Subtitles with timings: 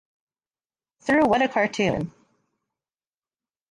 [1.01, 2.11] Through What a Cartoon!